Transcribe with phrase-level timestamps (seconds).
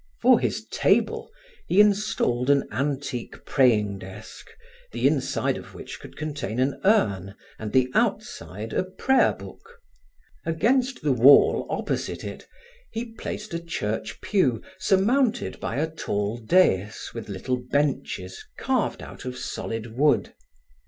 [0.19, 1.29] For his table,
[1.67, 4.47] he installed an antique praying desk
[4.91, 9.77] the inside of which could contain an urn and the outside a prayer book.
[10.43, 12.47] Against the wall, opposite it,
[12.89, 19.23] he placed a church pew surmounted by a tall dais with little benches carved out
[19.23, 20.33] of solid wood.